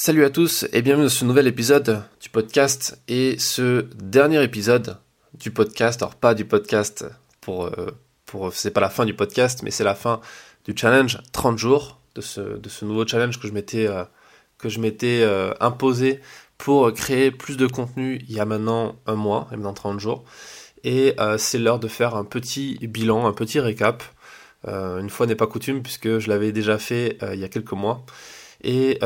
[0.00, 4.96] Salut à tous et bienvenue dans ce nouvel épisode du podcast et ce dernier épisode
[5.34, 7.04] du podcast, alors pas du podcast
[7.40, 7.90] pour, euh,
[8.24, 10.20] pour c'est pas la fin du podcast mais c'est la fin
[10.64, 14.04] du challenge 30 jours de ce, de ce nouveau challenge que je m'étais euh,
[14.56, 16.20] que je m'étais euh, imposé
[16.58, 20.24] pour créer plus de contenu il y a maintenant un mois et maintenant 30 jours.
[20.84, 24.04] Et c'est l'heure de faire un petit bilan, un petit récap
[24.64, 28.06] une fois n'est pas coutume puisque je l'avais déjà fait il y a quelques mois.
[28.62, 29.00] Et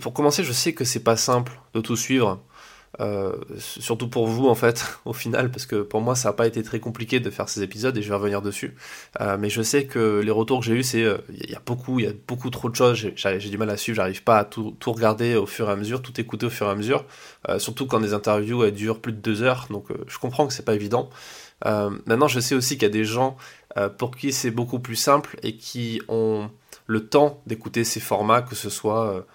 [0.00, 2.40] pour commencer, je sais que c'est pas simple de tout suivre.
[3.00, 6.46] Euh, surtout pour vous en fait au final parce que pour moi ça n'a pas
[6.46, 8.74] été très compliqué de faire ces épisodes et je vais revenir dessus.
[9.20, 11.60] Euh, mais je sais que les retours que j'ai eu c'est il euh, y a
[11.64, 12.96] beaucoup il y a beaucoup trop de choses.
[13.14, 16.00] J'ai du mal à suivre j'arrive pas à tout, regarder au fur et à mesure
[16.00, 17.04] tout écouter au fur et à mesure
[17.58, 19.66] surtout quand des interviews durent plus de deux heures.
[19.70, 21.10] Donc je comprends que c'est pas évident.
[21.64, 23.36] Maintenant je sais aussi qu'il y a des gens
[23.98, 26.50] pour qui c'est beaucoup plus simple et qui ont
[26.86, 29.26] le temps d'écouter ces formats que ce soit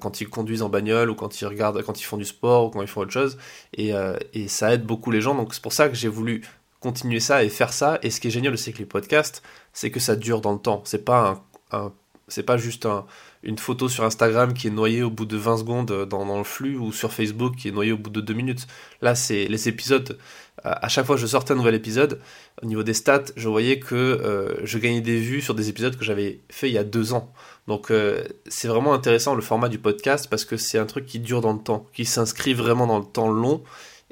[0.00, 2.70] quand ils conduisent en bagnole ou quand ils regardent, quand ils font du sport ou
[2.70, 3.38] quand ils font autre chose.
[3.74, 5.34] Et, euh, et ça aide beaucoup les gens.
[5.34, 6.44] Donc c'est pour ça que j'ai voulu
[6.80, 7.98] continuer ça et faire ça.
[8.02, 10.58] Et ce qui est génial aussi avec les podcasts, c'est que ça dure dans le
[10.58, 10.82] temps.
[10.84, 11.92] C'est pas un,
[12.28, 13.06] c'est pas juste un,
[13.42, 16.44] une photo sur Instagram qui est noyée au bout de 20 secondes dans, dans, le
[16.44, 18.66] flux ou sur Facebook qui est noyée au bout de 2 minutes.
[19.00, 20.18] Là, c'est les épisodes.
[20.64, 22.20] À chaque fois que je sortais un nouvel épisode,
[22.62, 25.96] au niveau des stats, je voyais que euh, je gagnais des vues sur des épisodes
[25.96, 27.32] que j'avais fait il y a deux ans.
[27.68, 31.20] Donc euh, c'est vraiment intéressant le format du podcast parce que c'est un truc qui
[31.20, 33.62] dure dans le temps, qui s'inscrit vraiment dans le temps long.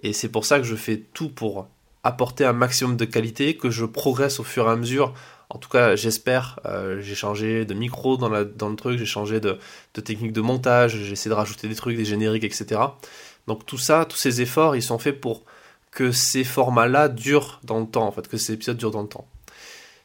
[0.03, 1.67] Et c'est pour ça que je fais tout pour
[2.05, 5.15] apporter un maximum de qualité, que je progresse au fur et à mesure.
[5.49, 6.61] En tout cas, j'espère.
[6.67, 9.59] Euh, j'ai changé de micro dans, dans le truc, j'ai changé de,
[9.95, 12.79] de, technique de montage, j'ai essayé de rajouter des trucs, des génériques, etc.
[13.47, 15.45] Donc tout ça, tous ces efforts, ils sont faits pour
[15.93, 19.09] que ces formats-là durent dans le temps, en fait, que ces épisodes durent dans le
[19.09, 19.27] temps.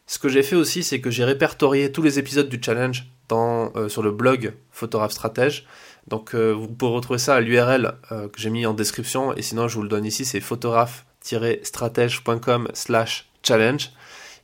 [0.07, 3.89] Ce que j'ai fait aussi, c'est que j'ai répertorié tous les épisodes du challenge euh,
[3.89, 5.65] sur le blog Photographe Stratège.
[6.07, 9.41] Donc euh, vous pouvez retrouver ça à l'URL euh, que j'ai mis en description et
[9.41, 13.91] sinon je vous le donne ici, c'est photographe-stratège.com slash challenge.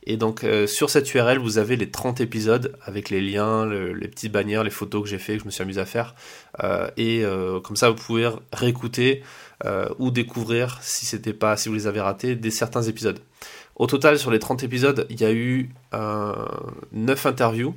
[0.04, 4.32] Et donc sur cette URL, vous avez les 30 épisodes avec les liens, les petites
[4.32, 6.14] bannières, les photos que j'ai fait, que je me suis amusé à faire.
[6.96, 7.24] et
[7.62, 9.22] comme ça, vous pouvez réécouter
[9.98, 13.20] ou découvrir, si c'était pas, si vous les avez ratés, des certains épisodes.
[13.76, 17.74] Au total, sur les 30 épisodes, il y a eu 9 interviews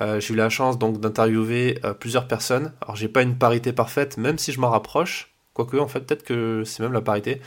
[0.00, 2.72] euh, j'ai eu la chance donc d'interviewer euh, plusieurs personnes.
[2.80, 5.34] Alors j'ai pas une parité parfaite, même si je m'en rapproche.
[5.54, 7.40] Quoique en fait peut-être que c'est même la parité.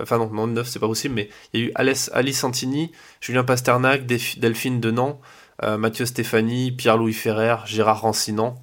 [0.00, 2.92] Enfin non, non 9 c'est pas possible, mais il y a eu Alice, Alice Santini,
[3.20, 5.20] Julien Pasternak, Delphine Denan,
[5.62, 8.62] euh, Mathieu Stéphanie, Pierre-Louis Ferrer, Gérard Rancinan,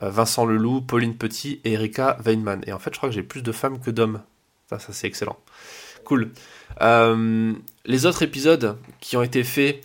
[0.00, 2.62] Vincent Leloup, Pauline Petit et Erika Weinmann.
[2.66, 4.22] Et en fait je crois que j'ai plus de femmes que d'hommes.
[4.70, 5.38] Ça c'est excellent.
[6.04, 6.30] Cool.
[6.80, 9.84] les autres épisodes qui ont été faits,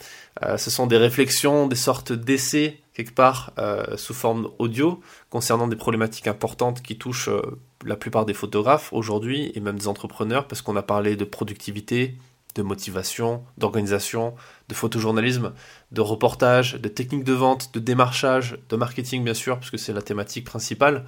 [0.57, 5.75] ce sont des réflexions, des sortes d'essais quelque part euh, sous forme audio concernant des
[5.75, 7.41] problématiques importantes qui touchent euh,
[7.85, 12.17] la plupart des photographes aujourd'hui et même des entrepreneurs parce qu'on a parlé de productivité,
[12.55, 14.35] de motivation, d'organisation,
[14.69, 15.53] de photojournalisme,
[15.91, 20.03] de reportage, de techniques de vente, de démarchage, de marketing bien sûr puisque c'est la
[20.03, 21.05] thématique principale.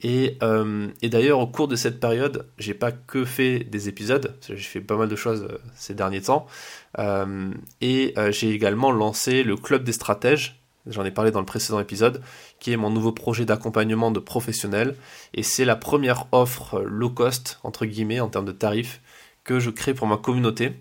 [0.00, 4.36] Et, euh, et d'ailleurs au cours de cette période, j'ai pas que fait des épisodes,
[4.46, 5.46] j'ai fait pas mal de choses
[5.76, 6.46] ces derniers temps,
[7.80, 12.22] et j'ai également lancé le club des stratèges j'en ai parlé dans le précédent épisode,
[12.60, 14.96] qui est mon nouveau projet d'accompagnement de professionnels,
[15.32, 19.00] et c'est la première offre low cost, entre guillemets, en termes de tarifs,
[19.44, 20.72] que je crée pour ma communauté.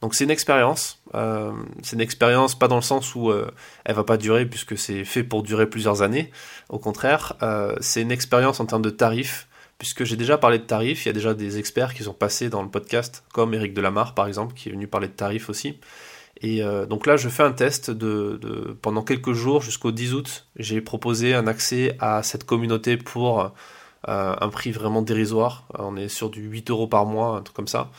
[0.00, 3.48] Donc c'est une expérience, euh, c'est une expérience pas dans le sens où euh,
[3.84, 6.32] elle va pas durer puisque c'est fait pour durer plusieurs années,
[6.68, 9.46] au contraire, euh, c'est une expérience en termes de tarifs,
[9.78, 12.48] puisque j'ai déjà parlé de tarifs, il y a déjà des experts qui sont passés
[12.48, 15.78] dans le podcast, comme Eric Delamarre par exemple, qui est venu parler de tarifs aussi.
[16.42, 20.46] Et euh, donc là, je fais un test de, pendant quelques jours jusqu'au 10 août.
[20.56, 23.48] J'ai proposé un accès à cette communauté pour euh,
[24.40, 25.66] un prix vraiment dérisoire.
[25.78, 27.90] On est sur du 8 euros par mois, un truc comme ça.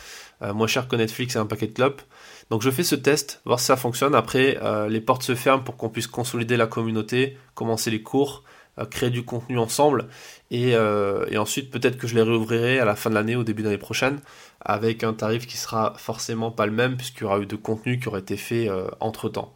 [0.42, 2.02] Euh, moins cher que Netflix et un paquet de clubs.
[2.50, 4.14] Donc je fais ce test, voir si ça fonctionne.
[4.14, 8.44] Après, les portes se ferment pour qu'on puisse consolider la communauté, commencer les cours,
[8.92, 10.10] créer du contenu ensemble.
[10.52, 13.64] Et, et ensuite, peut-être que je les réouvrirai à la fin de l'année, au début
[13.64, 14.20] de l'année prochaine,
[14.66, 18.00] avec un tarif qui sera forcément pas le même puisqu'il y aura eu de contenu
[18.00, 19.56] qui aurait été fait euh, entre temps.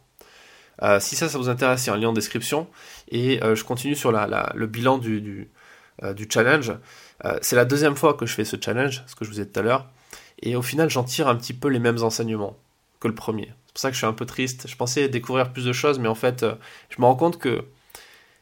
[0.82, 2.68] Euh, si ça, ça vous intéresse, il y a un lien en description.
[3.10, 6.72] Et euh, je continue sur le bilan du, du, challenge.
[7.40, 9.50] c'est la deuxième fois que je fais ce challenge, ce que je vous ai dit
[9.50, 9.86] tout à l'heure.
[10.40, 12.56] Et au final, j'en tire un petit peu les mêmes enseignements
[13.00, 13.52] que le premier.
[13.66, 14.68] C'est pour ça que je suis un peu triste.
[14.68, 16.46] Je pensais découvrir plus de choses, mais en fait,
[16.90, 17.64] je me rends compte que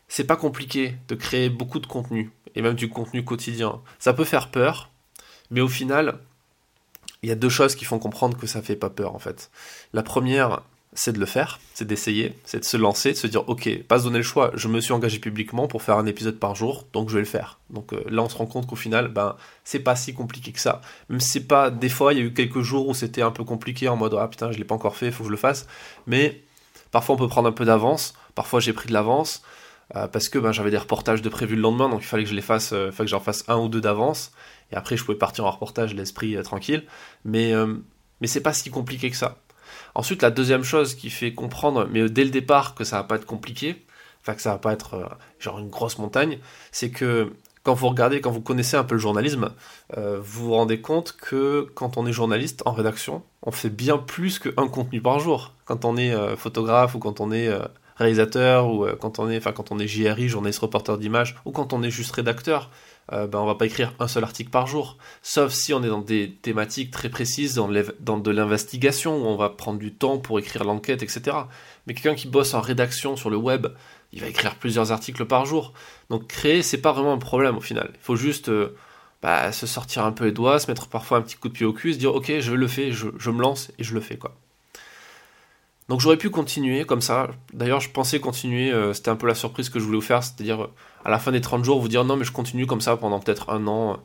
[0.09, 3.81] c'est pas compliqué de créer beaucoup de contenu, et même du contenu quotidien.
[3.99, 4.91] Ça peut faire peur,
[5.51, 6.19] mais au final,
[7.27, 9.51] il y a deux choses qui font comprendre que ça fait pas peur en fait.
[9.93, 10.63] La première,
[10.93, 13.99] c'est de le faire, c'est d'essayer, c'est de se lancer, de se dire ok, pas
[13.99, 16.87] se donner le choix, je me suis engagé publiquement pour faire un épisode par jour,
[16.93, 17.59] donc je vais le faire.
[17.69, 19.35] Donc euh, là on se rend compte qu'au final, ben
[19.65, 20.83] c'est pas si compliqué que ça.
[21.09, 23.33] Même si c'est pas, des fois il y a eu quelques jours où c'était un
[23.33, 25.37] peu compliqué en mode ah putain je l'ai pas encore fait, faut que je le
[25.37, 25.67] fasse.
[26.07, 26.45] Mais
[26.93, 29.43] parfois on peut prendre un peu d'avance, parfois j'ai pris de l'avance,
[29.95, 32.31] euh, parce que ben, j'avais des reportages de prévu le lendemain, donc il fallait que
[32.31, 34.33] je les fasse, euh, que j'en fasse un ou deux d'avance,
[34.73, 36.85] et après je pouvais partir en reportage l'esprit tranquille.
[37.25, 37.53] Mais,
[38.21, 39.39] mais c'est pas si compliqué que ça.
[39.95, 43.17] Ensuite, la deuxième chose qui fait comprendre, mais dès le départ, que ça va pas
[43.17, 43.87] être compliqué,
[44.21, 45.07] enfin que ça va pas être euh,
[45.39, 46.39] genre une grosse montagne,
[46.73, 49.51] c'est que quand vous regardez, quand vous connaissez un peu le journalisme,
[49.97, 53.99] euh, vous vous rendez compte que quand on est journaliste en rédaction, on fait bien
[53.99, 55.53] plus qu'un contenu par jour.
[55.65, 57.51] Quand on est euh, photographe ou quand on est
[57.97, 61.73] réalisateur ou quand on est, enfin quand on est JRI, journaliste reporter d'image, ou quand
[61.73, 62.71] on est juste rédacteur,
[63.13, 64.99] euh, ben, on va pas écrire un seul article par jour.
[65.23, 67.71] Sauf si on est dans des thématiques très précises, dans,
[68.01, 71.37] dans de l'investigation, où on va prendre du temps pour écrire l'enquête, etc.
[71.87, 73.69] Mais quelqu'un qui bosse en rédaction sur le web,
[74.13, 75.73] il va écrire plusieurs articles par jour.
[76.11, 77.91] Donc créer, c'est pas vraiment un problème au final.
[77.95, 78.75] Il faut juste euh,
[79.23, 81.67] bah, se sortir un peu les doigts, se mettre parfois un petit coup de pied
[81.67, 84.01] au cul, se dire ok, je le fais, je, je me lance et je le
[84.01, 84.35] fais quoi.
[85.89, 87.31] Donc j'aurais pu continuer comme ça.
[87.53, 90.23] D'ailleurs, je pensais continuer, euh, c'était un peu la surprise que je voulais vous faire,
[90.23, 90.69] c'est-à-dire
[91.05, 93.21] à la fin des 30 jours, vous dire non, mais je continue comme ça pendant
[93.21, 93.99] peut-être un an.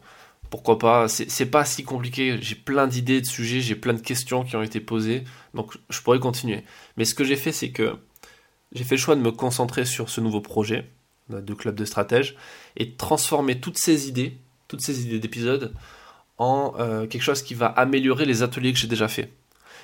[0.51, 2.37] Pourquoi pas C'est pas si compliqué.
[2.41, 5.23] J'ai plein d'idées de sujets, j'ai plein de questions qui ont été posées,
[5.53, 6.65] donc je pourrais continuer.
[6.97, 7.95] Mais ce que j'ai fait, c'est que
[8.73, 10.89] j'ai fait le choix de me concentrer sur ce nouveau projet
[11.29, 12.35] de club de stratège
[12.75, 14.37] et de transformer toutes ces idées,
[14.67, 15.73] toutes ces idées d'épisodes
[16.37, 19.31] en euh, quelque chose qui va améliorer les ateliers que j'ai déjà fait.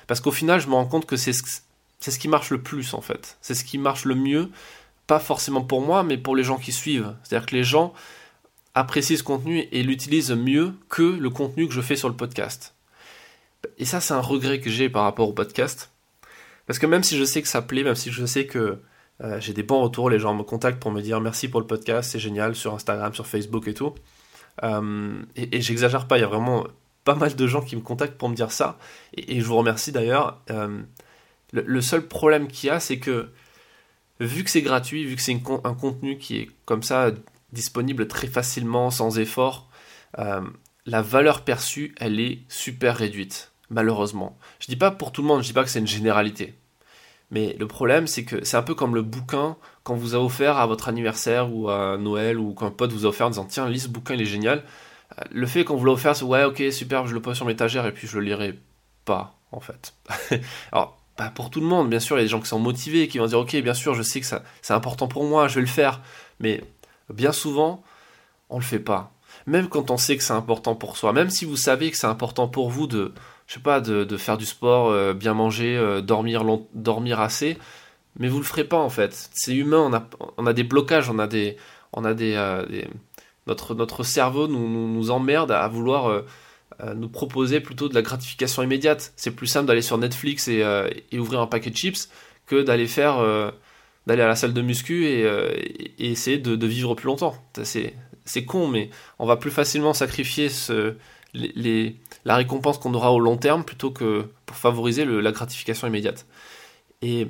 [0.06, 1.32] Parce qu'au final, je me rends compte que c'est
[2.00, 3.38] c'est ce qui marche le plus en fait.
[3.40, 4.50] C'est ce qui marche le mieux,
[5.06, 7.14] pas forcément pour moi, mais pour les gens qui suivent.
[7.22, 7.92] C'est-à-dire que les gens
[8.74, 12.74] apprécient ce contenu et l'utilisent mieux que le contenu que je fais sur le podcast.
[13.78, 15.90] Et ça, c'est un regret que j'ai par rapport au podcast.
[16.66, 18.78] Parce que même si je sais que ça plaît, même si je sais que
[19.22, 21.66] euh, j'ai des bons retours, les gens me contactent pour me dire merci pour le
[21.66, 23.94] podcast, c'est génial, sur Instagram, sur Facebook et tout.
[24.62, 26.66] Euh, et, j'exagère pas, il y a vraiment
[27.04, 28.78] pas mal de gens qui me contactent pour me dire ça.
[29.16, 30.40] Et, je vous remercie d'ailleurs.
[30.50, 30.82] Euh,
[31.52, 33.30] le, seul problème qu'il y a, c'est que
[34.20, 37.10] vu que c'est gratuit, vu que c'est un contenu qui est comme ça
[37.52, 39.68] disponible très facilement, sans effort,
[40.18, 40.42] euh,
[40.86, 44.38] la valeur perçue, elle est super réduite, malheureusement.
[44.60, 46.54] Je dis pas pour tout le monde, je dis pas que c'est une généralité.
[47.30, 50.56] Mais le problème, c'est que c'est un peu comme le bouquin qu'on vous a offert
[50.56, 53.68] à votre anniversaire ou à Noël ou qu'un pote vous a offert en disant tiens,
[53.68, 54.64] lis ce bouquin, il est génial.
[55.18, 57.46] Euh, le fait qu'on vous l'a offert, c'est ouais, ok, super, je le pose sur
[57.46, 58.58] l'étagère et puis je le lirai
[59.04, 59.94] pas, en fait.
[60.72, 62.60] Alors, pas pour tout le monde, bien sûr, il y a des gens qui sont
[62.60, 65.48] motivés, qui vont dire ok, bien sûr, je sais que ça, c'est important pour moi,
[65.48, 66.00] je vais le faire,
[66.38, 66.62] mais
[67.12, 67.82] bien souvent,
[68.50, 69.12] on le fait pas.
[69.46, 72.06] Même quand on sait que c'est important pour soi, même si vous savez que c'est
[72.06, 73.12] important pour vous de,
[73.48, 77.58] je sais pas, de, faire du sport, euh, bien manger, euh, dormir, dormir assez,
[78.16, 79.28] mais vous le ferez pas en fait.
[79.34, 81.56] C'est humain, on a, on a des blocages, on a des,
[81.92, 82.64] on a des, euh,
[83.48, 86.22] notre, notre cerveau nous, nous, nous, emmerde à vouloir
[86.94, 89.12] nous proposer plutôt de la gratification immédiate.
[89.16, 92.08] C'est plus simple d'aller sur Netflix et, euh, ouvrir un paquet de chips
[92.46, 93.50] que d'aller faire euh,
[94.06, 95.26] d'aller à la salle de muscu et,
[95.98, 97.36] essayer de, vivre plus longtemps.
[97.62, 100.48] C'est con, mais on va plus facilement sacrifier
[102.24, 106.26] la récompense qu'on aura au long terme plutôt que pour favoriser la gratification immédiate.
[107.02, 107.28] Et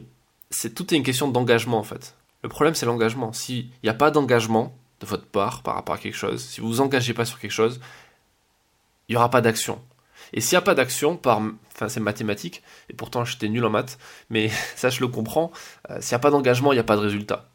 [0.51, 2.15] c'est tout est une question d'engagement en fait.
[2.43, 3.33] Le problème c'est l'engagement.
[3.33, 6.69] S'il n'y a pas d'engagement de votre part par rapport à quelque chose, si vous
[6.69, 7.81] vous engagez pas sur quelque chose,
[9.09, 9.81] il n'y aura pas d'action.
[10.33, 11.41] Et s'il n'y a pas d'action, par,
[11.75, 13.99] enfin c'est mathématique, et pourtant j'étais nul en maths,
[14.31, 15.51] mais ça je le comprends,
[15.91, 17.51] euh, s'il n'y a pas d'engagement, il n'y a pas de résultat.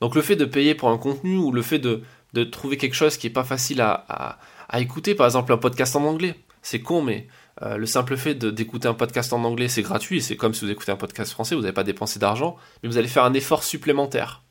[0.00, 2.02] Donc le fait de payer pour un contenu ou le fait de,
[2.32, 5.94] de trouver quelque chose qui n'est pas facile à, à, écouter, par exemple un podcast
[5.96, 7.28] en anglais, c'est con, mais
[7.62, 10.70] euh, le simple fait d'écouter un podcast en anglais, c'est gratuit, c'est comme si vous
[10.70, 13.62] écoutez un podcast français, vous n'avez pas dépensé d'argent, mais vous allez faire un effort
[13.62, 14.42] supplémentaire.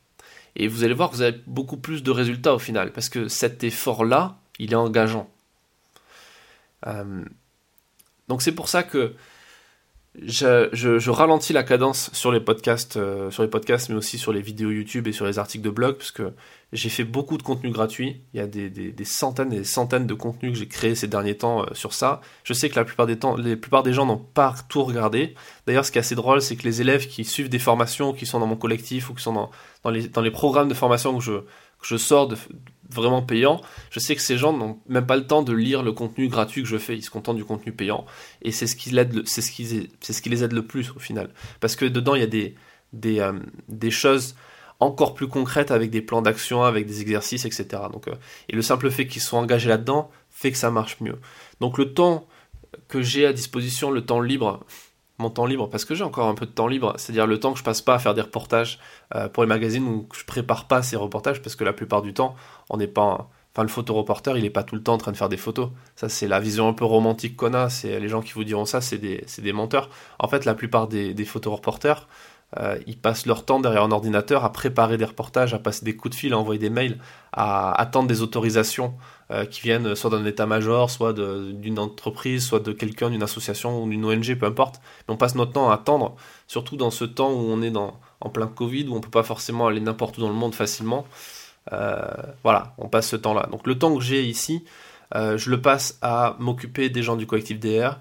[0.56, 3.28] Et vous allez voir que vous avez beaucoup plus de résultats au final, parce que
[3.28, 5.33] cet effort-là, il est engageant.
[6.88, 7.24] Euh,
[8.28, 9.14] donc c'est pour ça que
[10.22, 14.42] je, ralentis la cadence sur les podcasts, euh, sur les podcasts, mais aussi sur les
[14.42, 16.34] vidéos YouTube et sur les articles de blog, parce que
[16.72, 18.22] j'ai fait beaucoup de contenu gratuit.
[18.34, 21.38] Il y a des, centaines et des centaines de contenus que j'ai créés ces derniers
[21.38, 22.22] temps euh, sur ça.
[22.44, 23.08] Je sais que la plupart
[23.84, 25.34] des gens n'ont pas tout regardé.
[25.66, 28.26] D'ailleurs, ce qui est assez drôle, c'est que les élèves qui suivent des formations, qui
[28.26, 29.34] sont dans mon collectif ou qui sont
[29.84, 31.34] dans, les, dans les programmes de formation que je,
[31.84, 32.32] je sors
[32.90, 35.92] vraiment payant, je sais que ces gens n'ont même pas le temps de lire le
[35.92, 38.06] contenu gratuit que je fais, ils se contentent du contenu payant,
[38.42, 38.92] et c'est ce qui,
[39.26, 41.30] c'est ce qui, c'est ce qui les aide le plus au final.
[41.60, 42.28] Parce que dedans, il y a
[42.94, 44.36] des, euh, choses
[44.80, 47.84] encore plus concrètes avec des plans d'action, avec des exercices, etc.
[47.92, 48.16] Donc, euh,
[48.50, 51.20] et le simple fait qu'ils soient engagés là-dedans fait que ça marche mieux.
[51.62, 52.28] Donc le temps
[52.88, 54.66] que j'ai à disposition, le temps libre,
[55.20, 57.54] mon temps libre, parce que j'ai encore un peu de temps libre, c'est-à-dire le temps
[57.54, 58.80] que je passe pas à faire des reportages
[59.16, 62.02] euh, pour les magazines ou que je prépare pas ces reportages, parce que la plupart
[62.02, 62.36] du temps,
[62.70, 63.30] on n'est pas.
[63.56, 65.70] Enfin, le photoreporter, il est pas tout le temps en train de faire des photos.
[65.96, 67.70] Ça, c'est la vision un peu romantique qu'on a.
[67.70, 69.92] C'est les gens qui vous diront ça, c'est des, des, menteurs.
[70.18, 72.08] En fait, la plupart des, des photoreporters,
[72.58, 75.96] euh, ils passent leur temps derrière un ordinateur à préparer des reportages, à passer des
[75.96, 77.00] coups de fil, à envoyer des mails,
[77.32, 78.94] à attendre des autorisations
[79.32, 83.90] euh, qui viennent soit d'un état-major, soit d'une entreprise, soit de quelqu'un, d'une association ou
[83.90, 84.82] d'une ONG, peu importe.
[85.08, 86.16] Mais on passe notre temps à attendre,
[86.48, 89.68] surtout dans ce temps où on est en plein Covid, où on peut pas forcément
[89.68, 91.06] aller n'importe où dans le monde facilement.
[91.72, 92.06] Euh,
[92.44, 93.48] voilà, on passe ce temps-là.
[93.52, 94.64] Donc le temps que j'ai ici,
[95.16, 98.00] je le passe à m'occuper des gens du collectif DR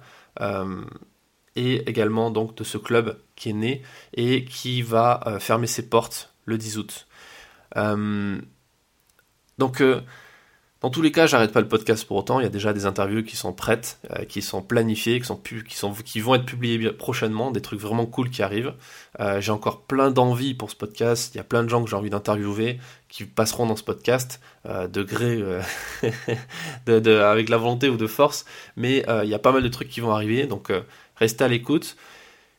[1.56, 3.82] et également donc de ce club qui est né
[4.14, 7.06] et qui va euh, fermer ses portes le 10 août.
[7.76, 8.40] Euh,
[9.58, 10.00] donc euh,
[10.80, 12.40] dans tous les cas, j'arrête pas le podcast pour autant.
[12.40, 15.76] Il y a déjà des interviews qui sont prêtes, qui sont planifiées, qui, sont qui,
[15.76, 18.74] sont, qui vont être publiées prochainement, des trucs vraiment cool qui arrivent.
[19.38, 21.36] j'ai encore plein d'envie pour ce podcast.
[21.36, 24.40] Il y a plein de gens que j'ai envie d'interviewer qui passeront dans ce podcast,
[24.64, 25.40] de gré,
[26.86, 28.44] de, avec la volonté ou de force.
[28.74, 30.48] Mais il y a pas mal de trucs qui vont arriver.
[30.48, 30.72] Donc
[31.22, 31.96] Restez à l'écoute.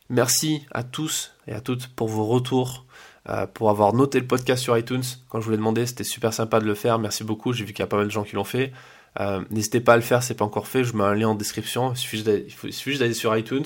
[0.08, 2.86] Merci à tous et à toutes pour vos retours,
[3.27, 5.03] euh, pour avoir noté le podcast sur iTunes.
[5.27, 6.98] Quand je vous l'ai demandé, c'était super sympa de le faire.
[6.98, 7.51] Merci beaucoup.
[7.51, 8.72] J'ai vu qu'il y a pas mal de gens qui l'ont fait.
[9.20, 10.86] Euh, n'hésitez pas à le faire, c'est pas encore fait.
[10.86, 11.91] Je mets un lien en description.
[11.91, 12.24] Il suffit
[12.63, 13.65] juste d'aller sur iTunes,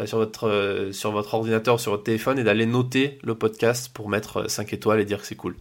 [0.00, 4.08] euh, sur, votre, sur votre ordinateur, sur votre téléphone et d'aller noter le podcast pour
[4.08, 5.54] mettre 5 étoiles et dire que c'est cool.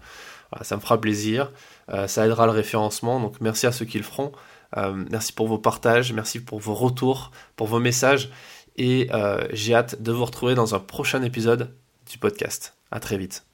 [0.63, 1.51] ça me fera plaisir.
[2.07, 3.19] ça aidera le référencement.
[3.19, 4.31] Donc merci à ceux qui le feront.
[4.75, 8.31] merci pour vos partages, merci pour vos retours, pour vos messages.
[8.77, 11.73] Et euh, j'ai hâte de vous retrouver dans un prochain épisode
[12.09, 12.75] du podcast.
[12.91, 13.45] À très vite.